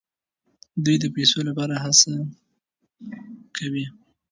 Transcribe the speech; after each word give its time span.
دوی 0.83 0.95
د 0.99 1.05
پیسو 1.15 1.39
لپاره 1.49 1.73
هر 1.83 1.93
څه 2.01 2.11
کوي. 3.57 3.85